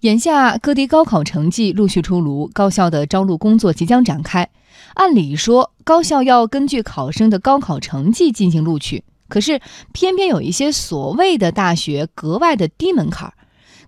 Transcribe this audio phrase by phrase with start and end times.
[0.00, 4.48] 眼下各地高考成绩陆续出炉，高校的招录工作即将展开。
[4.94, 9.60] 按理说，高校要根据考生的高考成绩进行录取，可是
[9.92, 13.34] 偏偏有一些所谓的大学格外的低门槛，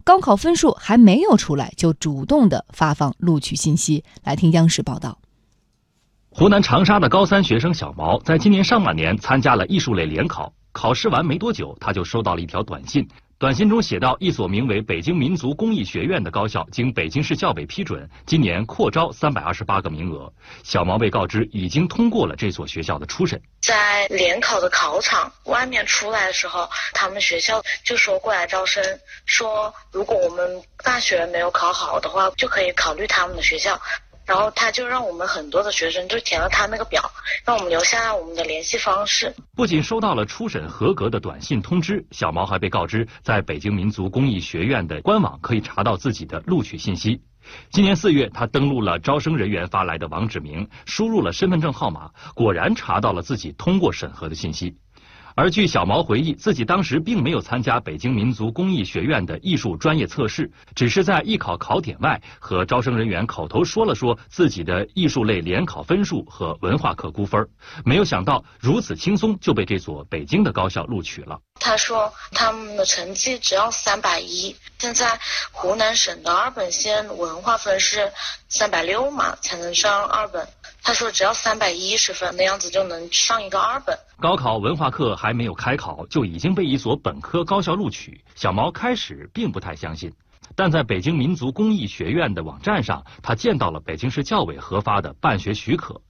[0.04, 4.04] 高考分数还没有出来就主动的发放录取信息。
[4.22, 5.16] 来听央视报道。
[6.28, 13.08] 湖南长沙的高三学生小毛，在今年上半年参加了艺术类联考，考试完没多久，他就收到了一条短信。
[13.42, 20.32] 短信中写道：“一所名为北京民族工艺学院的高校，经北京市教委批准，今年扩招三百二十八个名额。”
[20.62, 23.42] 小毛被告知已经通过了这所学校的初审。
[23.60, 28.80] 在联考的考场外面出来的时候，他们学校就说过来招生，
[29.26, 33.76] 说如果我们大学没有考好的话，就可以考虑他们的学校。
[34.32, 37.02] 然后他就让我们很多的学生就填了他那个表，
[37.44, 39.30] 让我们留下我们的联系方式。
[39.54, 47.20] 不仅收到了初审合格的短信通知，小毛还被告知，在北京民族工艺学院的官网可以查到自己的录取信息。
[47.70, 54.74] 今年四月，他登录了招生人员发来的网址名，输入了身份证号码，果然查到了自己通过审核的信息。
[55.34, 67.48] 而据小毛回忆，自己当时并没有参加北京民族工艺学院的艺术专业测试，只是在艺考考点外和招生人员口头说了说自己的艺术类联考分数和文化课估分，
[67.84, 71.38] 没有想到如此轻松就被这所北京的高校录取了。
[71.60, 75.18] 他说他们的成绩只要三百一，现在
[75.50, 78.12] 湖南省的二本线文化分是
[78.48, 80.46] 三百六嘛，才能上二本。
[80.84, 83.96] 他说只要三百一十分那样子就能上一个二本。
[84.18, 88.20] 高考文化课还没有开考，就已经被一所本科高校录取。
[88.34, 90.12] 小毛开始并不太相信，
[90.56, 96.00] 但在北京民族工艺学院的网站上，他见到了北京市教委核发的办学许可。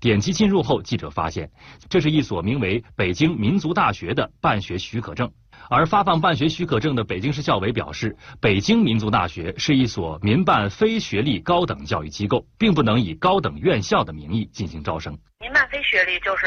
[0.00, 1.50] 点击进入后，记者发现，
[1.88, 5.30] 这是一所名为北京民族大学的办学许可证。
[5.68, 15.18] 而发放办学许可证的北京市教委表示，北京民族大学是一所民办非学历高等教育机构，并不能以高等院校的名义进行招生。
[15.40, 16.46] 民办非学历就是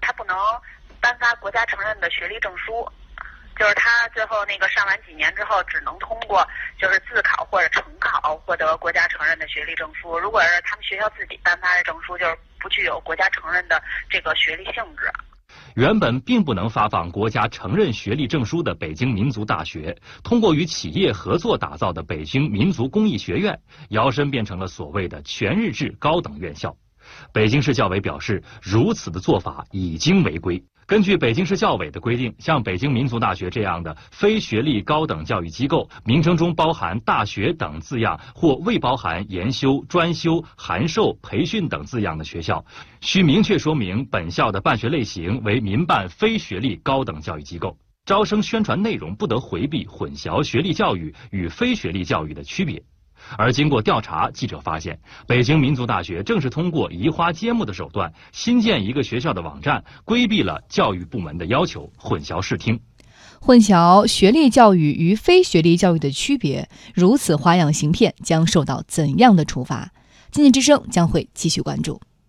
[0.00, 0.36] 他不能
[1.00, 2.86] 颁发国家承认的学历证书，
[3.58, 6.46] 就是他最后那个上完几年之后，只能通过
[6.78, 10.18] 就是自考或者成考获得国家承认的学历证书。
[10.18, 15.10] 如果是他们学校自己颁发的证书，就是不具有国家承认的这个学历性质。
[15.74, 26.76] 原本并不能发放国家承认学历证书的北京民族大学，通过与企业合作打造的北京民族工艺学院，摇身变成了所谓的全日制高等院校。
[27.32, 30.62] 北京市教委表示，如此的做法已经违规。
[30.92, 42.62] 根据北京市教委的规定，像北京民族大学这样的非学历高等教育机构，名称中包含“大学”等字样或未包含研修、专修、函授、培训等字样的学校，
[43.00, 47.74] 需明确说明本校的办学类型为民办非学历高等教育机构。
[48.04, 52.82] 招生宣传内容不得回避、混淆学历教育与非学历教育的区别。
[53.36, 62.80] 而经过调查，记者发现，北京民族大学正是通过移花接木的手段，新建一个学校的网站，规避了教育部门的要求，混淆视听，
[63.40, 66.68] 混淆学历教育与非学历教育的区别。
[66.94, 69.92] 如此花样行骗，将受到怎样的处罚？
[70.30, 72.00] 经济之声将会继续关注。